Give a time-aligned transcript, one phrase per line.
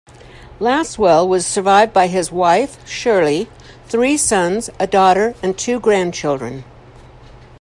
[0.59, 3.47] Lasswell was survived by his wife, Shirley,
[3.87, 6.63] three sons, a daughter and two grandchildren.